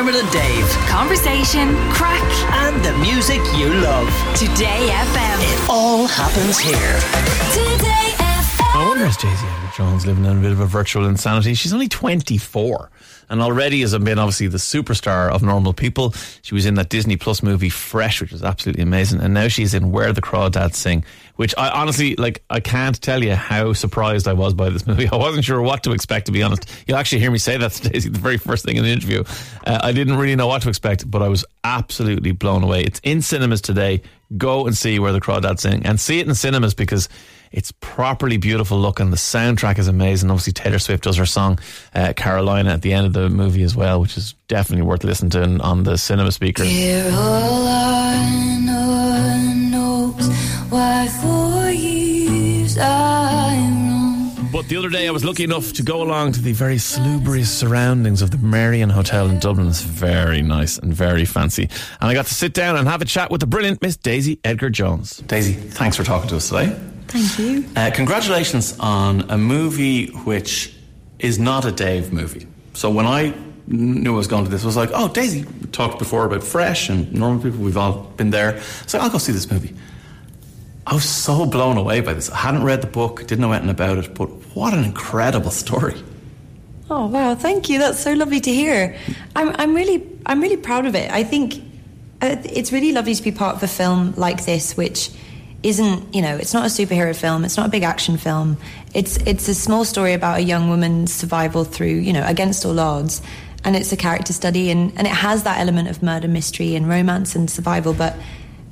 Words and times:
Dermot 0.00 0.14
and 0.14 0.32
Dave. 0.32 0.66
Conversation, 0.88 1.74
crack, 1.90 2.24
and 2.54 2.82
the 2.82 2.96
music 3.00 3.42
you 3.54 3.68
love. 3.68 4.08
Today 4.34 4.88
FM. 4.88 5.38
It 5.42 5.68
all 5.68 6.06
happens 6.06 6.58
here. 6.58 6.98
Today 7.52 8.14
FM. 8.16 8.29
I 8.80 8.88
wonder 8.88 9.04
is 9.04 9.16
Daisy 9.18 9.46
Edgar 9.46 9.72
Jones 9.76 10.06
living 10.06 10.24
in 10.24 10.38
a 10.38 10.40
bit 10.40 10.52
of 10.52 10.60
a 10.60 10.64
virtual 10.64 11.04
insanity. 11.04 11.52
She's 11.52 11.74
only 11.74 11.86
24 11.86 12.90
and 13.28 13.42
already 13.42 13.82
has 13.82 13.96
been 13.98 14.18
obviously 14.18 14.46
the 14.46 14.56
superstar 14.56 15.30
of 15.30 15.42
normal 15.42 15.74
people. 15.74 16.14
She 16.40 16.54
was 16.54 16.64
in 16.64 16.76
that 16.76 16.88
Disney 16.88 17.18
Plus 17.18 17.42
movie 17.42 17.68
Fresh, 17.68 18.22
which 18.22 18.32
was 18.32 18.42
absolutely 18.42 18.82
amazing. 18.82 19.20
And 19.20 19.34
now 19.34 19.48
she's 19.48 19.74
in 19.74 19.92
Where 19.92 20.14
the 20.14 20.22
Crawdads 20.22 20.76
Sing, 20.76 21.04
which 21.36 21.54
I 21.58 21.68
honestly, 21.68 22.16
like, 22.16 22.42
I 22.48 22.60
can't 22.60 22.98
tell 23.02 23.22
you 23.22 23.34
how 23.34 23.74
surprised 23.74 24.26
I 24.26 24.32
was 24.32 24.54
by 24.54 24.70
this 24.70 24.86
movie. 24.86 25.10
I 25.10 25.16
wasn't 25.16 25.44
sure 25.44 25.60
what 25.60 25.82
to 25.82 25.92
expect, 25.92 26.26
to 26.26 26.32
be 26.32 26.42
honest. 26.42 26.66
You'll 26.86 26.96
actually 26.96 27.20
hear 27.20 27.30
me 27.30 27.38
say 27.38 27.58
that 27.58 27.72
to 27.82 27.90
Daisy 27.90 28.08
the 28.08 28.18
very 28.18 28.38
first 28.38 28.64
thing 28.64 28.78
in 28.78 28.84
the 28.84 28.90
interview. 28.90 29.24
Uh, 29.66 29.78
I 29.82 29.92
didn't 29.92 30.16
really 30.16 30.36
know 30.36 30.46
what 30.46 30.62
to 30.62 30.70
expect, 30.70 31.08
but 31.10 31.20
I 31.20 31.28
was 31.28 31.44
absolutely 31.64 32.32
blown 32.32 32.62
away. 32.62 32.80
It's 32.84 33.00
in 33.02 33.20
cinemas 33.20 33.60
today. 33.60 34.00
Go 34.38 34.66
and 34.66 34.74
see 34.74 34.98
Where 34.98 35.12
the 35.12 35.20
Crawdads 35.20 35.60
Sing 35.60 35.84
and 35.84 36.00
see 36.00 36.20
it 36.20 36.26
in 36.26 36.34
cinemas 36.34 36.72
because 36.72 37.10
it's 37.52 37.72
properly 37.80 38.36
beautiful 38.36 38.78
looking. 38.78 39.10
The 39.10 39.16
soundtrack 39.16 39.78
is 39.78 39.88
amazing. 39.88 40.30
Obviously, 40.30 40.52
Taylor 40.52 40.78
Swift 40.78 41.04
does 41.04 41.16
her 41.16 41.26
song 41.26 41.58
uh, 41.94 42.12
Carolina 42.14 42.70
at 42.70 42.82
the 42.82 42.92
end 42.92 43.06
of 43.06 43.12
the 43.12 43.28
movie 43.28 43.62
as 43.62 43.74
well, 43.74 44.00
which 44.00 44.16
is 44.16 44.34
definitely 44.48 44.84
worth 44.84 45.04
listening 45.04 45.30
to 45.30 45.62
on 45.62 45.82
the 45.82 45.98
cinema 45.98 46.30
speakers. 46.30 46.68
Here 46.68 47.10
all 47.12 47.66
I 47.66 48.58
know 48.64 49.70
knows 49.70 50.28
why 50.70 51.08
for 51.08 51.70
years 51.70 52.78
I 52.78 53.70
roam. 53.90 54.50
But 54.52 54.68
the 54.68 54.76
other 54.76 54.88
day, 54.88 55.08
I 55.08 55.10
was 55.10 55.24
lucky 55.24 55.44
enough 55.44 55.72
to 55.74 55.82
go 55.82 56.02
along 56.02 56.32
to 56.32 56.42
the 56.42 56.52
very 56.52 56.78
salubrious 56.78 57.56
surroundings 57.56 58.22
of 58.22 58.30
the 58.30 58.38
Merrion 58.38 58.90
Hotel 58.90 59.28
in 59.28 59.38
Dublin. 59.38 59.68
It's 59.68 59.82
very 59.82 60.42
nice 60.42 60.78
and 60.78 60.92
very 60.92 61.24
fancy. 61.24 61.64
And 62.00 62.10
I 62.10 62.14
got 62.14 62.26
to 62.26 62.34
sit 62.34 62.52
down 62.52 62.76
and 62.76 62.88
have 62.88 63.02
a 63.02 63.04
chat 63.04 63.30
with 63.30 63.40
the 63.40 63.46
brilliant 63.46 63.82
Miss 63.82 63.96
Daisy 63.96 64.38
Edgar 64.44 64.70
Jones. 64.70 65.18
Daisy, 65.18 65.52
thanks 65.52 65.96
for 65.96 66.04
talking 66.04 66.28
to 66.30 66.36
us 66.36 66.48
today. 66.48 66.89
Thank 67.10 67.38
you. 67.38 67.64
Uh, 67.74 67.90
congratulations 67.92 68.78
on 68.78 69.30
a 69.30 69.36
movie 69.36 70.08
which 70.24 70.72
is 71.18 71.38
not 71.38 71.64
a 71.64 71.72
Dave 71.72 72.12
movie. 72.12 72.46
So 72.74 72.88
when 72.88 73.06
I 73.06 73.34
knew 73.66 74.14
I 74.14 74.16
was 74.16 74.28
going 74.28 74.44
to 74.44 74.50
this, 74.50 74.62
I 74.62 74.66
was 74.66 74.76
like, 74.76 74.90
oh, 74.94 75.08
Daisy 75.08 75.44
we 75.44 75.66
talked 75.68 75.98
before 75.98 76.24
about 76.24 76.44
Fresh 76.44 76.88
and 76.88 77.12
normal 77.12 77.42
people. 77.42 77.58
We've 77.58 77.76
all 77.76 78.04
been 78.16 78.30
there. 78.30 78.60
So 78.86 78.98
I'll 78.98 79.10
go 79.10 79.18
see 79.18 79.32
this 79.32 79.50
movie. 79.50 79.74
I 80.86 80.94
was 80.94 81.04
so 81.04 81.46
blown 81.46 81.76
away 81.76 82.00
by 82.00 82.14
this. 82.14 82.30
I 82.30 82.36
hadn't 82.36 82.62
read 82.62 82.80
the 82.80 82.86
book, 82.86 83.20
didn't 83.20 83.40
know 83.40 83.52
anything 83.52 83.70
about 83.70 83.98
it, 83.98 84.14
but 84.14 84.28
what 84.54 84.72
an 84.72 84.84
incredible 84.84 85.50
story. 85.50 86.00
Oh 86.90 87.06
wow, 87.06 87.34
thank 87.34 87.68
you. 87.68 87.78
That's 87.78 88.00
so 88.00 88.12
lovely 88.12 88.40
to 88.40 88.52
hear. 88.52 88.96
I'm, 89.36 89.54
I'm 89.58 89.74
really, 89.74 90.06
I'm 90.26 90.40
really 90.40 90.56
proud 90.56 90.86
of 90.86 90.94
it. 90.94 91.10
I 91.10 91.22
think 91.22 91.54
uh, 92.22 92.36
it's 92.44 92.72
really 92.72 92.92
lovely 92.92 93.14
to 93.14 93.22
be 93.22 93.30
part 93.30 93.56
of 93.56 93.62
a 93.62 93.68
film 93.68 94.14
like 94.16 94.44
this, 94.44 94.76
which 94.76 95.10
isn't, 95.62 96.14
you 96.14 96.22
know, 96.22 96.36
it's 96.36 96.54
not 96.54 96.64
a 96.64 96.68
superhero 96.68 97.14
film. 97.14 97.44
It's 97.44 97.56
not 97.56 97.66
a 97.66 97.70
big 97.70 97.82
action 97.82 98.16
film. 98.16 98.56
It's, 98.94 99.16
it's 99.18 99.48
a 99.48 99.54
small 99.54 99.84
story 99.84 100.14
about 100.14 100.38
a 100.38 100.42
young 100.42 100.70
woman's 100.70 101.12
survival 101.12 101.64
through, 101.64 101.88
you 101.88 102.12
know, 102.12 102.24
against 102.26 102.64
all 102.64 102.78
odds. 102.80 103.22
And 103.62 103.76
it's 103.76 103.92
a 103.92 103.96
character 103.96 104.32
study, 104.32 104.70
and, 104.70 104.90
and 104.96 105.06
it 105.06 105.12
has 105.12 105.42
that 105.42 105.60
element 105.60 105.88
of 105.88 106.02
murder 106.02 106.28
mystery 106.28 106.76
and 106.76 106.88
romance 106.88 107.36
and 107.36 107.50
survival, 107.50 107.92
but 107.92 108.16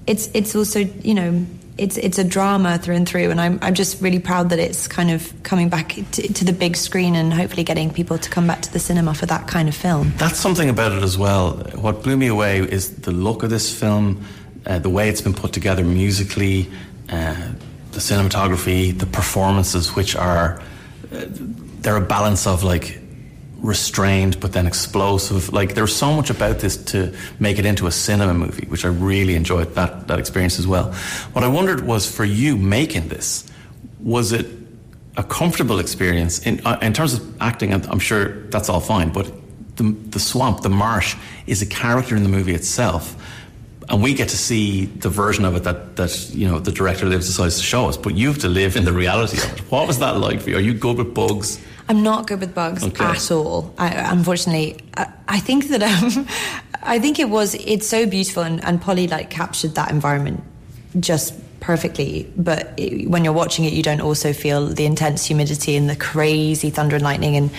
it's, 0.06 0.30
it's 0.32 0.56
also, 0.56 0.78
you 0.78 1.12
know, 1.12 1.44
it's 1.78 1.96
it's 1.96 2.18
a 2.18 2.24
drama 2.24 2.76
through 2.78 2.96
and 2.96 3.08
through, 3.08 3.30
and 3.30 3.40
I'm 3.40 3.58
I'm 3.62 3.74
just 3.74 4.02
really 4.02 4.18
proud 4.18 4.50
that 4.50 4.58
it's 4.58 4.88
kind 4.88 5.10
of 5.10 5.32
coming 5.44 5.68
back 5.68 5.94
to, 6.12 6.32
to, 6.32 6.44
the 6.44 6.52
big 6.52 6.76
screen 6.76 7.14
and 7.14 7.32
hopefully 7.32 7.64
getting 7.64 7.92
people 7.92 8.18
to 8.18 8.28
come 8.28 8.46
back 8.46 8.62
to 8.62 8.72
the 8.72 8.78
cinema 8.78 9.14
for 9.14 9.26
that 9.26 9.46
kind 9.46 9.68
of 9.68 9.74
film. 9.76 10.12
That's 10.16 10.38
something 10.38 10.68
about 10.68 10.92
it 10.92 11.02
as 11.02 11.16
well. 11.16 11.52
What 11.76 12.02
blew 12.02 12.16
me 12.16 12.26
away 12.26 12.58
is 12.58 12.96
the 12.96 13.12
look 13.12 13.44
of 13.44 13.50
this 13.50 13.72
film, 13.72 14.24
uh, 14.66 14.78
the 14.78 14.90
way 14.90 15.08
it's 15.08 15.20
been 15.20 15.34
put 15.34 15.52
together 15.52 15.84
musically, 15.84 16.68
uh, 17.10 17.52
the 17.92 18.00
cinematography, 18.00 18.96
the 18.96 19.06
performances, 19.06 19.94
which 19.94 20.14
are 20.16 20.60
uh, 21.12 21.24
they're 21.80 21.96
a 21.96 22.00
balance 22.00 22.46
of 22.46 22.62
like 22.64 23.00
restrained 23.56 24.38
but 24.40 24.52
then 24.52 24.66
explosive. 24.66 25.52
Like 25.52 25.74
there's 25.74 25.94
so 25.94 26.14
much 26.14 26.30
about 26.30 26.60
this 26.60 26.76
to 26.92 27.14
make 27.40 27.58
it 27.58 27.66
into 27.66 27.86
a 27.86 27.90
cinema 27.90 28.34
movie, 28.34 28.66
which 28.68 28.84
I 28.84 28.88
really 28.88 29.34
enjoyed 29.34 29.74
that 29.74 30.08
that 30.08 30.18
experience 30.18 30.58
as 30.58 30.66
well. 30.66 30.92
What 31.32 31.44
I 31.44 31.48
wondered 31.48 31.86
was 31.86 32.10
for 32.10 32.24
you 32.24 32.56
making 32.56 33.08
this, 33.08 33.44
was 34.00 34.32
it 34.32 34.46
a 35.16 35.24
comfortable 35.24 35.80
experience 35.80 36.46
in 36.46 36.64
uh, 36.64 36.78
in 36.82 36.92
terms 36.92 37.14
of 37.14 37.42
acting? 37.42 37.72
I'm 37.72 37.98
sure 37.98 38.42
that's 38.50 38.68
all 38.68 38.80
fine, 38.80 39.10
but 39.10 39.32
the 39.76 39.94
the 40.10 40.20
swamp, 40.20 40.60
the 40.60 40.68
marsh, 40.68 41.16
is 41.46 41.62
a 41.62 41.66
character 41.66 42.16
in 42.16 42.22
the 42.22 42.28
movie 42.28 42.54
itself. 42.54 43.16
And 43.90 44.02
we 44.02 44.12
get 44.12 44.28
to 44.28 44.36
see 44.36 44.84
the 44.86 45.08
version 45.08 45.46
of 45.46 45.56
it 45.56 45.64
that, 45.64 45.96
that 45.96 46.30
you 46.34 46.46
know 46.46 46.58
the 46.58 46.72
director 46.72 47.06
lives 47.06 47.26
decides 47.26 47.56
to 47.56 47.62
show 47.62 47.88
us, 47.88 47.96
but 47.96 48.14
you 48.14 48.28
have 48.28 48.38
to 48.38 48.48
live 48.48 48.76
in 48.76 48.84
the 48.84 48.92
reality 48.92 49.38
of 49.38 49.52
it. 49.52 49.60
What 49.70 49.86
was 49.86 49.98
that 50.00 50.18
like 50.18 50.40
for 50.40 50.50
you? 50.50 50.56
Are 50.56 50.60
you 50.60 50.74
good 50.74 50.98
with 50.98 51.14
bugs? 51.14 51.58
I'm 51.88 52.02
not 52.02 52.26
good 52.26 52.40
with 52.40 52.54
bugs 52.54 52.84
okay. 52.84 53.04
at 53.04 53.30
all. 53.30 53.74
I, 53.78 53.88
unfortunately, 54.12 54.78
I, 54.94 55.10
I, 55.26 55.40
think 55.40 55.68
that 55.68 55.82
um, 55.82 56.26
I 56.82 56.98
think 56.98 57.18
it 57.18 57.30
was 57.30 57.54
it's 57.54 57.86
so 57.86 58.04
beautiful, 58.04 58.42
and, 58.42 58.62
and 58.62 58.80
Polly 58.80 59.08
like 59.08 59.30
captured 59.30 59.74
that 59.76 59.90
environment 59.90 60.44
just 61.00 61.32
perfectly. 61.60 62.30
But 62.36 62.74
it, 62.76 63.08
when 63.08 63.24
you're 63.24 63.32
watching 63.32 63.64
it, 63.64 63.72
you 63.72 63.82
don't 63.82 64.02
also 64.02 64.34
feel 64.34 64.66
the 64.66 64.84
intense 64.84 65.24
humidity 65.24 65.76
and 65.76 65.88
the 65.88 65.96
crazy 65.96 66.68
thunder 66.68 66.96
and 66.96 67.04
lightning. 67.04 67.36
And 67.36 67.50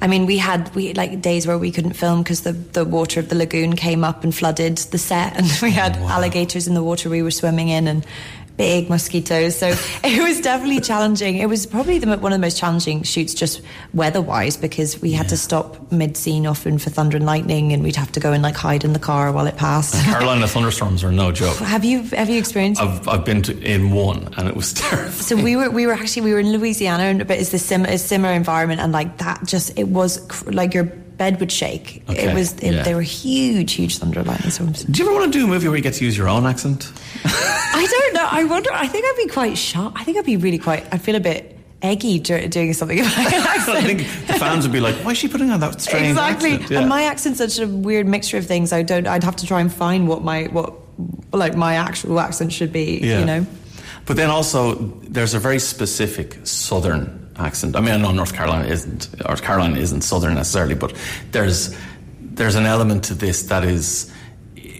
I 0.00 0.06
mean, 0.08 0.26
we 0.26 0.36
had 0.36 0.74
we 0.74 0.92
like 0.94 1.20
days 1.22 1.46
where 1.46 1.58
we 1.58 1.70
couldn't 1.70 1.94
film 1.94 2.22
because 2.22 2.42
the 2.42 2.52
the 2.52 2.84
water 2.84 3.20
of 3.20 3.28
the 3.28 3.34
lagoon 3.34 3.76
came 3.76 4.04
up 4.04 4.24
and 4.24 4.34
flooded 4.34 4.76
the 4.78 4.98
set, 4.98 5.36
and 5.38 5.46
we 5.62 5.70
had 5.70 5.96
oh, 5.96 6.02
wow. 6.02 6.08
alligators 6.10 6.66
in 6.66 6.74
the 6.74 6.82
water 6.82 7.08
we 7.08 7.22
were 7.22 7.30
swimming 7.30 7.68
in, 7.68 7.88
and 7.88 8.06
big 8.56 8.88
mosquitoes. 8.88 9.58
So 9.58 9.68
it 10.04 10.22
was 10.22 10.40
definitely 10.40 10.80
challenging. 10.92 11.36
It 11.36 11.48
was 11.48 11.66
probably 11.66 11.98
the, 11.98 12.16
one 12.18 12.32
of 12.32 12.38
the 12.38 12.44
most 12.44 12.58
challenging 12.58 13.02
shoots 13.02 13.34
just 13.34 13.62
weather 13.94 14.20
wise 14.20 14.56
because 14.56 15.00
we 15.00 15.12
had 15.12 15.28
to 15.28 15.36
stop 15.36 15.90
mid 15.92 16.16
scene 16.16 16.46
often 16.46 16.78
for 16.78 16.90
thunder 16.90 17.16
and 17.16 17.26
lightning 17.26 17.72
and 17.72 17.82
we'd 17.82 17.96
have 17.96 18.12
to 18.12 18.20
go 18.20 18.32
and 18.32 18.42
like 18.42 18.56
hide 18.56 18.84
in 18.84 18.92
the 18.92 18.98
car 18.98 19.32
while 19.32 19.46
it 19.46 19.56
passed. 19.56 19.94
Carolina 20.04 20.48
thunderstorms 20.48 21.04
are 21.04 21.12
no 21.12 21.32
joke. 21.32 21.56
Have 21.58 21.84
you 21.84 22.02
have 22.02 22.28
you 22.28 22.38
experienced? 22.38 22.80
I've, 22.80 23.06
I've 23.08 23.24
been 23.24 23.42
to, 23.42 23.58
in 23.60 23.92
one 23.92 24.32
and 24.36 24.48
it 24.48 24.56
was 24.56 24.72
terrible. 24.72 25.12
So 25.12 25.36
we 25.36 25.56
were 25.56 25.70
we 25.70 25.86
were 25.86 25.92
actually 25.92 26.22
we 26.22 26.32
were 26.32 26.40
in 26.40 26.52
Louisiana 26.52 27.24
but 27.24 27.38
it's 27.38 27.50
the 27.50 27.58
sim, 27.58 27.84
a 27.84 27.98
similar 27.98 28.32
environment 28.32 28.80
and 28.80 28.92
like 28.92 29.18
that 29.18 29.44
just 29.44 29.78
it 29.78 29.88
was 29.88 30.24
cr- 30.28 30.50
like 30.52 30.74
your 30.74 30.92
bed 31.16 31.40
would 31.40 31.52
shake. 31.52 32.02
Okay. 32.08 32.30
It 32.30 32.34
was 32.34 32.52
it, 32.58 32.72
yeah. 32.72 32.82
they 32.82 32.94
were 32.94 33.02
huge, 33.02 33.72
huge 33.72 33.98
thunder 33.98 34.20
and 34.20 34.28
lightning 34.28 34.50
storms. 34.50 34.84
Do 34.84 35.02
you 35.02 35.08
ever 35.08 35.18
want 35.18 35.32
to 35.32 35.38
do 35.38 35.44
a 35.44 35.48
movie 35.48 35.68
where 35.68 35.76
you 35.76 35.82
get 35.82 35.94
to 35.94 36.04
use 36.04 36.16
your 36.16 36.28
own 36.28 36.46
accent? 36.46 36.92
I 37.24 37.86
don't 37.90 38.14
know. 38.14 38.28
I 38.30 38.44
wonder. 38.44 38.70
I 38.72 38.86
think 38.86 39.04
I'd 39.04 39.26
be 39.26 39.32
quite 39.32 39.56
shocked. 39.56 39.98
I 39.98 40.04
think 40.04 40.18
I'd 40.18 40.24
be 40.24 40.36
really 40.36 40.58
quite. 40.58 40.86
I'd 40.92 41.02
feel 41.02 41.16
a 41.16 41.20
bit 41.20 41.56
eggy 41.82 42.18
doing 42.18 42.72
something 42.72 42.98
like 42.98 43.14
that. 43.14 43.66
I 43.68 43.82
think 43.82 44.00
the 44.26 44.34
fans 44.34 44.64
would 44.64 44.72
be 44.72 44.80
like, 44.80 44.96
"Why 44.96 45.12
is 45.12 45.18
she 45.18 45.28
putting 45.28 45.50
on 45.50 45.60
that 45.60 45.80
strange 45.80 46.08
exactly?" 46.08 46.52
Accent? 46.52 46.70
Yeah. 46.70 46.80
And 46.80 46.88
my 46.88 47.04
accent's 47.04 47.38
such 47.38 47.58
a 47.58 47.66
weird 47.66 48.06
mixture 48.06 48.38
of 48.38 48.46
things. 48.46 48.72
I 48.72 48.82
don't. 48.82 49.06
I'd 49.06 49.24
have 49.24 49.36
to 49.36 49.46
try 49.46 49.60
and 49.60 49.72
find 49.72 50.08
what 50.08 50.22
my 50.22 50.44
what 50.44 50.74
like 51.32 51.56
my 51.56 51.74
actual 51.74 52.20
accent 52.20 52.52
should 52.52 52.72
be. 52.72 53.00
Yeah. 53.02 53.20
You 53.20 53.24
know. 53.24 53.46
But 54.06 54.16
then 54.16 54.30
also, 54.30 54.74
there's 55.02 55.34
a 55.34 55.40
very 55.40 55.58
specific 55.58 56.38
Southern 56.46 57.25
accent. 57.38 57.76
I 57.76 57.80
mean, 57.80 57.94
I 57.94 57.96
know 57.96 58.12
North 58.12 58.34
Carolina 58.34 58.68
isn't, 58.68 59.08
or 59.28 59.36
Carolina 59.36 59.78
isn't 59.78 60.02
southern 60.02 60.34
necessarily, 60.34 60.74
but 60.74 60.94
there's 61.32 61.76
there's 62.20 62.54
an 62.54 62.66
element 62.66 63.04
to 63.04 63.14
this 63.14 63.44
that 63.44 63.64
is 63.64 64.12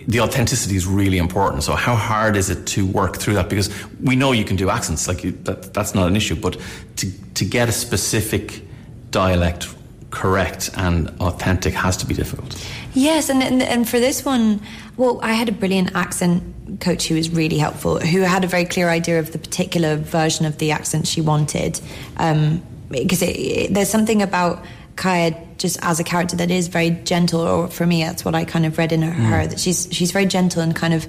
the 0.08 0.20
authenticity 0.20 0.76
is 0.76 0.86
really 0.86 1.18
important. 1.18 1.64
So, 1.64 1.74
how 1.74 1.94
hard 1.94 2.36
is 2.36 2.50
it 2.50 2.66
to 2.68 2.86
work 2.86 3.16
through 3.16 3.34
that? 3.34 3.48
Because 3.48 3.70
we 4.00 4.16
know 4.16 4.32
you 4.32 4.44
can 4.44 4.56
do 4.56 4.70
accents, 4.70 5.08
like 5.08 5.24
you, 5.24 5.32
that, 5.44 5.74
that's 5.74 5.94
not 5.94 6.06
an 6.08 6.16
issue, 6.16 6.36
but 6.36 6.60
to 6.96 7.10
to 7.34 7.44
get 7.44 7.68
a 7.68 7.72
specific 7.72 8.62
dialect 9.10 9.74
correct 10.10 10.70
and 10.76 11.08
authentic 11.20 11.74
has 11.74 11.96
to 11.98 12.06
be 12.06 12.14
difficult. 12.14 12.54
Yes, 12.96 13.28
and, 13.28 13.42
and 13.42 13.62
and 13.62 13.86
for 13.86 14.00
this 14.00 14.24
one, 14.24 14.62
well, 14.96 15.20
I 15.22 15.34
had 15.34 15.50
a 15.50 15.52
brilliant 15.52 15.94
accent 15.94 16.80
coach 16.80 17.08
who 17.08 17.14
was 17.14 17.28
really 17.28 17.58
helpful, 17.58 18.00
who 18.00 18.22
had 18.22 18.42
a 18.42 18.46
very 18.46 18.64
clear 18.64 18.88
idea 18.88 19.18
of 19.18 19.32
the 19.32 19.38
particular 19.38 19.96
version 19.96 20.46
of 20.46 20.56
the 20.56 20.70
accent 20.70 21.06
she 21.06 21.20
wanted. 21.20 21.78
Um, 22.16 22.62
because 22.88 23.20
it, 23.20 23.74
there's 23.74 23.90
something 23.90 24.22
about 24.22 24.64
Kaya 24.96 25.34
just 25.58 25.78
as 25.82 26.00
a 26.00 26.04
character 26.04 26.36
that 26.36 26.50
is 26.50 26.68
very 26.68 26.88
gentle, 26.88 27.42
or 27.42 27.68
for 27.68 27.84
me, 27.84 28.02
that's 28.02 28.24
what 28.24 28.34
I 28.34 28.46
kind 28.46 28.64
of 28.64 28.78
read 28.78 28.92
in 28.92 29.02
her, 29.02 29.12
mm. 29.12 29.28
her 29.28 29.46
that 29.46 29.60
she's 29.60 29.88
she's 29.90 30.10
very 30.10 30.26
gentle 30.26 30.62
and 30.62 30.74
kind 30.74 30.94
of 30.94 31.06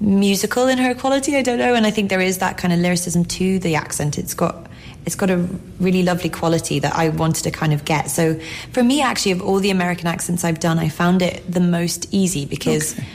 musical 0.00 0.66
in 0.66 0.78
her 0.78 0.96
quality. 0.96 1.36
I 1.36 1.42
don't 1.42 1.58
know, 1.58 1.74
and 1.74 1.86
I 1.86 1.92
think 1.92 2.10
there 2.10 2.20
is 2.20 2.38
that 2.38 2.58
kind 2.58 2.74
of 2.74 2.80
lyricism 2.80 3.24
to 3.26 3.60
the 3.60 3.76
accent. 3.76 4.18
It's 4.18 4.34
got 4.34 4.66
it's 5.06 5.14
got 5.14 5.30
a 5.30 5.38
really 5.78 6.02
lovely 6.02 6.30
quality 6.30 6.78
that 6.78 6.94
I 6.94 7.08
wanted 7.08 7.44
to 7.44 7.50
kind 7.50 7.72
of 7.72 7.84
get. 7.84 8.10
So 8.10 8.38
for 8.72 8.82
me, 8.82 9.02
actually, 9.02 9.32
of 9.32 9.42
all 9.42 9.58
the 9.58 9.70
American 9.70 10.06
accents 10.06 10.44
I've 10.44 10.60
done, 10.60 10.78
I 10.78 10.88
found 10.88 11.22
it 11.22 11.42
the 11.50 11.60
most 11.60 12.12
easy 12.12 12.46
because. 12.46 12.98
Okay 12.98 13.06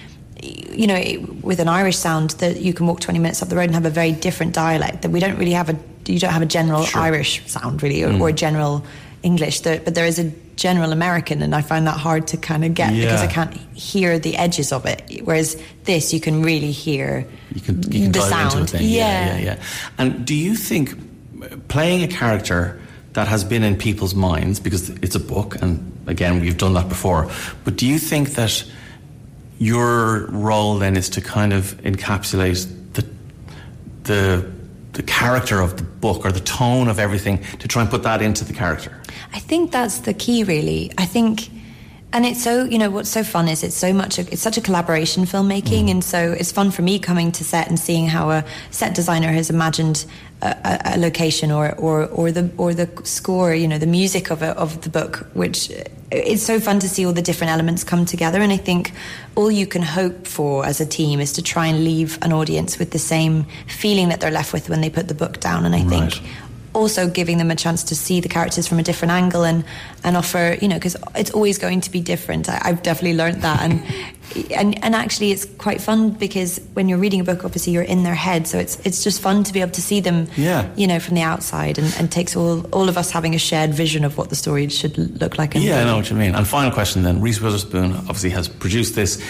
you 0.45 0.87
know, 0.87 1.01
with 1.41 1.59
an 1.59 1.67
Irish 1.67 1.97
sound, 1.97 2.31
that 2.31 2.57
you 2.57 2.73
can 2.73 2.87
walk 2.87 2.99
20 2.99 3.19
minutes 3.19 3.41
up 3.41 3.49
the 3.49 3.55
road 3.55 3.63
and 3.63 3.73
have 3.73 3.85
a 3.85 3.89
very 3.89 4.11
different 4.11 4.53
dialect. 4.53 5.01
That 5.01 5.09
we 5.09 5.19
don't 5.19 5.37
really 5.37 5.53
have 5.53 5.69
a, 5.69 5.77
you 6.05 6.19
don't 6.19 6.33
have 6.33 6.41
a 6.41 6.45
general 6.47 6.83
sure. 6.83 7.01
Irish 7.01 7.45
sound 7.47 7.81
really, 7.81 8.03
or, 8.03 8.09
mm. 8.09 8.21
or 8.21 8.29
a 8.29 8.33
general 8.33 8.85
English. 9.23 9.61
But 9.61 9.95
there 9.95 10.05
is 10.05 10.19
a 10.19 10.31
general 10.55 10.91
American, 10.91 11.41
and 11.41 11.55
I 11.55 11.61
find 11.61 11.87
that 11.87 11.97
hard 11.97 12.27
to 12.27 12.37
kind 12.37 12.63
of 12.63 12.73
get 12.73 12.93
because 12.93 13.21
I 13.21 13.27
can't 13.27 13.53
hear 13.73 14.19
the 14.19 14.37
edges 14.37 14.71
of 14.71 14.85
it. 14.85 15.21
Whereas 15.23 15.61
this, 15.83 16.13
you 16.13 16.19
can 16.19 16.43
really 16.43 16.71
hear 16.71 17.27
You 17.53 17.61
can, 17.61 17.91
you 17.91 18.03
can 18.03 18.11
the 18.11 18.21
sound. 18.21 18.69
thing. 18.69 18.81
Yeah. 18.83 19.37
yeah, 19.37 19.37
yeah, 19.37 19.63
And 19.97 20.25
do 20.25 20.35
you 20.35 20.55
think 20.55 20.93
playing 21.67 22.03
a 22.03 22.07
character 22.07 22.79
that 23.13 23.27
has 23.27 23.43
been 23.43 23.63
in 23.63 23.77
people's 23.77 24.13
minds 24.13 24.59
because 24.59 24.89
it's 24.89 25.15
a 25.15 25.19
book, 25.19 25.61
and 25.61 25.91
again 26.07 26.39
we've 26.39 26.57
done 26.57 26.73
that 26.73 26.89
before, 26.89 27.29
but 27.63 27.75
do 27.75 27.87
you 27.87 27.99
think 27.99 28.31
that 28.31 28.63
your 29.57 30.27
role 30.27 30.77
then 30.77 30.97
is 30.97 31.09
to 31.09 31.21
kind 31.21 31.53
of 31.53 31.77
encapsulate 31.83 32.67
the 32.93 33.05
the 34.03 34.51
the 34.95 35.03
character 35.03 35.59
of 35.59 35.77
the 35.77 35.83
book 35.83 36.25
or 36.25 36.31
the 36.31 36.39
tone 36.39 36.87
of 36.87 36.99
everything 36.99 37.41
to 37.59 37.67
try 37.67 37.81
and 37.81 37.91
put 37.91 38.03
that 38.03 38.21
into 38.21 38.45
the 38.45 38.53
character? 38.53 38.91
I 39.33 39.39
think 39.39 39.71
that's 39.71 39.99
the 39.99 40.13
key, 40.13 40.43
really. 40.43 40.91
I 40.97 41.05
think, 41.05 41.49
and 42.15 42.25
it's 42.25 42.41
so 42.41 42.63
you 42.63 42.77
know 42.77 42.89
what's 42.89 43.09
so 43.09 43.23
fun 43.25 43.49
is 43.49 43.61
it's 43.61 43.75
so 43.75 43.91
much 43.91 44.17
it's 44.17 44.41
such 44.41 44.57
a 44.57 44.61
collaboration 44.61 45.25
filmmaking, 45.25 45.85
mm. 45.85 45.91
and 45.91 46.03
so 46.03 46.31
it's 46.31 46.51
fun 46.51 46.71
for 46.71 46.81
me 46.81 46.97
coming 46.97 47.31
to 47.33 47.43
set 47.43 47.67
and 47.67 47.77
seeing 47.77 48.07
how 48.07 48.31
a 48.31 48.43
set 48.71 48.95
designer 48.95 49.31
has 49.33 49.49
imagined 49.49 50.05
a, 50.41 50.47
a, 50.47 50.95
a 50.95 50.97
location 50.97 51.51
or, 51.51 51.75
or 51.75 52.05
or 52.07 52.31
the 52.31 52.49
or 52.57 52.73
the 52.73 52.89
score, 53.03 53.53
you 53.53 53.67
know, 53.67 53.77
the 53.77 53.85
music 53.87 54.31
of 54.31 54.41
a, 54.41 54.57
of 54.57 54.81
the 54.81 54.89
book, 54.89 55.27
which 55.33 55.69
it's 56.09 56.43
so 56.43 56.59
fun 56.59 56.79
to 56.79 56.87
see 56.87 57.05
all 57.05 57.11
the 57.13 57.21
different 57.21 57.51
elements 57.51 57.83
come 57.83 58.05
together. 58.05 58.41
And 58.41 58.51
I 58.51 58.57
think 58.57 58.93
all 59.35 59.51
you 59.51 59.67
can 59.67 59.81
hope 59.81 60.25
for 60.25 60.65
as 60.65 60.79
a 60.79 60.85
team 60.85 61.19
is 61.19 61.33
to 61.33 61.41
try 61.41 61.67
and 61.67 61.83
leave 61.83 62.17
an 62.21 62.31
audience 62.31 62.79
with 62.79 62.91
the 62.91 62.99
same 62.99 63.45
feeling 63.67 64.07
that 64.09 64.21
they're 64.21 64.31
left 64.31 64.53
with 64.53 64.69
when 64.69 64.79
they 64.79 64.89
put 64.89 65.09
the 65.09 65.15
book 65.15 65.41
down. 65.41 65.65
And 65.65 65.75
I 65.75 65.79
Right. 65.83 65.89
think 66.13 66.23
also 66.75 67.07
giving 67.09 67.37
them 67.37 67.49
a 67.51 67.55
chance 67.55 67.83
to 67.85 67.95
see 67.95 68.19
the 68.19 68.29
characters 68.29 68.67
from 68.67 68.79
a 68.79 68.83
different 68.83 69.11
angle 69.11 69.43
and 69.43 69.63
and 70.03 70.15
offer 70.17 70.57
you 70.61 70.67
know 70.67 70.75
because 70.75 70.95
it's 71.15 71.31
always 71.31 71.57
going 71.57 71.81
to 71.81 71.89
be 71.91 72.01
different 72.01 72.49
I, 72.49 72.59
I've 72.63 72.83
definitely 72.83 73.17
learned 73.17 73.41
that 73.41 73.61
and 73.61 73.81
and 74.51 74.83
and 74.83 74.95
actually 74.95 75.31
it's 75.31 75.45
quite 75.45 75.81
fun 75.81 76.11
because 76.11 76.59
when 76.73 76.89
you're 76.89 76.97
reading 76.99 77.19
a 77.21 77.23
book 77.23 77.45
obviously 77.45 77.73
you're 77.73 77.83
in 77.83 78.03
their 78.03 78.15
head 78.15 78.47
so 78.47 78.57
it's 78.59 78.77
it's 78.85 79.03
just 79.03 79.21
fun 79.21 79.43
to 79.43 79.53
be 79.53 79.61
able 79.61 79.71
to 79.71 79.81
see 79.81 80.01
them 80.01 80.27
Yeah. 80.35 80.67
you 80.75 80.87
know 80.87 80.99
from 80.99 81.15
the 81.15 81.21
outside 81.21 81.77
and, 81.77 81.93
and 81.97 82.11
takes 82.11 82.35
all 82.35 82.65
all 82.71 82.89
of 82.89 82.97
us 82.97 83.11
having 83.11 83.33
a 83.35 83.39
shared 83.39 83.73
vision 83.73 84.03
of 84.03 84.17
what 84.17 84.29
the 84.29 84.35
story 84.35 84.67
should 84.69 84.97
look 85.21 85.37
like 85.37 85.55
Yeah, 85.55 85.81
I 85.81 85.83
know 85.85 85.97
what 85.97 86.09
you 86.09 86.15
mean. 86.17 86.35
And 86.35 86.45
final 86.47 86.71
question 86.71 87.03
then. 87.03 87.21
Reese 87.21 87.39
Witherspoon 87.41 87.93
obviously 88.09 88.31
has 88.31 88.47
produced 88.47 88.95
this. 88.95 89.21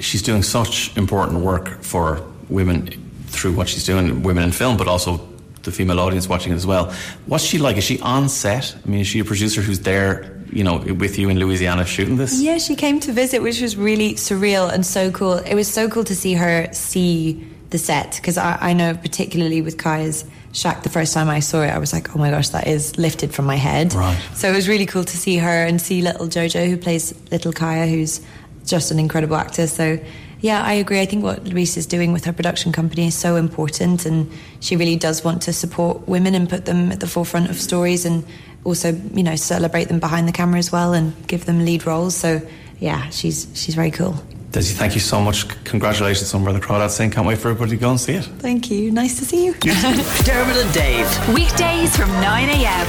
She's 0.00 0.22
doing 0.22 0.42
such 0.42 0.96
important 0.96 1.40
work 1.40 1.82
for 1.82 2.20
women 2.48 2.88
through 3.28 3.52
what 3.54 3.68
she's 3.68 3.84
doing, 3.84 4.22
women 4.22 4.42
in 4.44 4.52
film, 4.52 4.76
but 4.76 4.88
also 4.88 5.20
the 5.62 5.72
female 5.72 6.00
audience 6.00 6.28
watching 6.28 6.52
it 6.52 6.56
as 6.56 6.66
well. 6.66 6.92
What's 7.26 7.44
she 7.44 7.58
like? 7.58 7.76
Is 7.76 7.84
she 7.84 8.00
on 8.00 8.28
set? 8.28 8.74
I 8.84 8.88
mean, 8.88 9.00
is 9.00 9.06
she 9.06 9.20
a 9.20 9.24
producer 9.24 9.60
who's 9.60 9.80
there, 9.80 10.40
you 10.50 10.64
know, 10.64 10.78
with 10.78 11.18
you 11.18 11.28
in 11.28 11.38
Louisiana 11.38 11.84
shooting 11.84 12.16
this? 12.16 12.40
Yeah, 12.40 12.58
she 12.58 12.76
came 12.76 13.00
to 13.00 13.12
visit, 13.12 13.42
which 13.42 13.60
was 13.60 13.76
really 13.76 14.14
surreal 14.14 14.72
and 14.72 14.84
so 14.84 15.10
cool. 15.10 15.34
It 15.34 15.54
was 15.54 15.68
so 15.68 15.88
cool 15.88 16.04
to 16.04 16.14
see 16.14 16.34
her 16.34 16.68
see 16.72 17.46
the 17.70 17.78
set 17.78 18.16
because 18.16 18.38
I, 18.38 18.56
I 18.60 18.72
know, 18.72 18.94
particularly 18.94 19.60
with 19.60 19.76
Kaya's 19.78 20.24
shack, 20.52 20.82
the 20.82 20.88
first 20.88 21.12
time 21.12 21.28
I 21.28 21.40
saw 21.40 21.62
it, 21.62 21.68
I 21.68 21.78
was 21.78 21.92
like, 21.92 22.16
oh 22.16 22.18
my 22.18 22.30
gosh, 22.30 22.48
that 22.50 22.66
is 22.66 22.96
lifted 22.96 23.34
from 23.34 23.44
my 23.44 23.56
head. 23.56 23.94
Right. 23.94 24.18
So 24.34 24.48
it 24.48 24.54
was 24.54 24.68
really 24.68 24.86
cool 24.86 25.04
to 25.04 25.16
see 25.16 25.36
her 25.36 25.64
and 25.66 25.80
see 25.80 26.02
little 26.02 26.28
Jojo, 26.28 26.68
who 26.68 26.76
plays 26.76 27.12
little 27.30 27.52
Kaya, 27.52 27.86
who's 27.86 28.20
just 28.64 28.90
an 28.90 28.98
incredible 28.98 29.36
actor. 29.36 29.66
So. 29.66 29.98
Yeah, 30.40 30.62
I 30.62 30.74
agree. 30.74 31.00
I 31.00 31.06
think 31.06 31.24
what 31.24 31.44
Louise 31.44 31.76
is 31.76 31.86
doing 31.86 32.12
with 32.12 32.24
her 32.24 32.32
production 32.32 32.72
company 32.72 33.08
is 33.08 33.14
so 33.14 33.36
important, 33.36 34.06
and 34.06 34.30
she 34.60 34.76
really 34.76 34.96
does 34.96 35.24
want 35.24 35.42
to 35.42 35.52
support 35.52 36.06
women 36.06 36.34
and 36.34 36.48
put 36.48 36.64
them 36.64 36.92
at 36.92 37.00
the 37.00 37.08
forefront 37.08 37.50
of 37.50 37.56
stories, 37.56 38.04
and 38.04 38.24
also, 38.64 38.92
you 39.12 39.22
know, 39.22 39.36
celebrate 39.36 39.88
them 39.88 39.98
behind 39.98 40.28
the 40.28 40.32
camera 40.32 40.58
as 40.58 40.70
well, 40.70 40.92
and 40.92 41.12
give 41.26 41.44
them 41.46 41.64
lead 41.64 41.86
roles. 41.86 42.14
So, 42.14 42.40
yeah, 42.78 43.08
she's 43.10 43.48
she's 43.54 43.74
very 43.74 43.90
cool. 43.90 44.14
Daisy, 44.52 44.74
thank 44.74 44.94
you 44.94 45.00
so 45.00 45.20
much. 45.20 45.46
Congratulations 45.64 46.32
on 46.32 46.42
where 46.42 46.54
the 46.54 46.60
crawdads 46.60 46.90
sing. 46.90 47.10
Can't 47.10 47.26
wait 47.26 47.38
for 47.38 47.50
everybody 47.50 47.72
to 47.72 47.76
go 47.76 47.90
and 47.90 48.00
see 48.00 48.14
it. 48.14 48.24
Thank 48.24 48.70
you. 48.70 48.90
Nice 48.90 49.18
to 49.18 49.24
see 49.24 49.44
you. 49.44 49.54
Dermot 50.24 50.56
and 50.56 50.72
Dave. 50.72 51.34
Weekdays 51.34 51.94
from 51.94 52.10
9 52.12 52.48
a.m. 52.48 52.86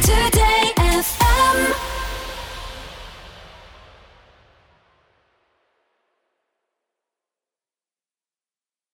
Today 0.00 0.72